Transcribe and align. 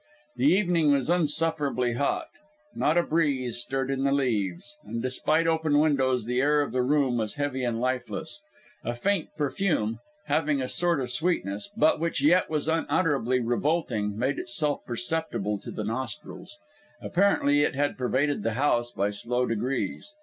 The 0.35 0.47
evening 0.47 0.91
was 0.91 1.11
insufferably 1.11 1.93
hot; 1.93 2.29
not 2.73 2.97
a 2.97 3.03
breeze 3.03 3.59
stirred 3.59 3.91
in 3.91 4.03
the 4.03 4.11
leaves; 4.11 4.75
and 4.83 4.99
despite 4.99 5.45
open 5.45 5.77
windows, 5.77 6.25
the 6.25 6.41
air 6.41 6.61
of 6.61 6.71
the 6.71 6.81
room 6.81 7.19
was 7.19 7.35
heavy 7.35 7.63
and 7.63 7.79
lifeless. 7.79 8.41
A 8.83 8.95
faint 8.95 9.29
perfume, 9.37 9.99
having 10.25 10.59
a 10.59 10.67
sort 10.67 11.01
of 11.01 11.11
sweetness, 11.11 11.69
but 11.77 11.99
which 11.99 12.23
yet 12.23 12.49
was 12.49 12.67
unutterably 12.67 13.41
revolting, 13.41 14.17
made 14.17 14.39
itself 14.39 14.83
perceptible 14.87 15.59
to 15.59 15.69
the 15.69 15.83
nostrils. 15.83 16.57
Apparently 16.99 17.61
it 17.61 17.75
had 17.75 17.95
pervaded 17.95 18.41
the 18.41 18.53
house 18.53 18.89
by 18.91 19.11
slow 19.11 19.45
degrees. 19.45 20.13